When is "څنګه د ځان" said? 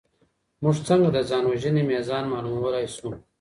0.87-1.43